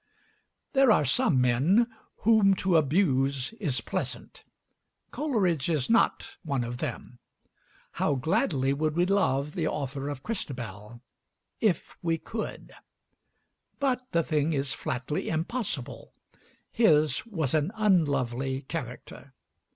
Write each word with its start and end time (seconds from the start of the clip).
There 0.73 0.91
are 0.91 1.05
some 1.05 1.39
men 1.39 1.85
whom 2.21 2.55
to 2.55 2.75
abuse 2.75 3.53
is 3.59 3.81
pleasant. 3.81 4.43
Coleridge 5.11 5.69
is 5.69 5.91
not 5.91 6.37
one 6.43 6.63
of 6.63 6.79
them. 6.79 7.19
How 7.91 8.15
gladly 8.15 8.73
we 8.73 8.89
would 8.89 9.11
love 9.11 9.51
the 9.51 9.67
author 9.67 10.09
of 10.09 10.23
'Christabel' 10.23 11.03
if 11.59 11.95
we 12.01 12.17
could! 12.17 12.71
But 13.77 14.01
the 14.11 14.23
thing 14.23 14.53
is 14.53 14.73
flatly 14.73 15.29
impossible. 15.29 16.13
His 16.71 17.23
was 17.27 17.53
an 17.53 17.71
unlovely 17.75 18.63
character. 18.63 19.35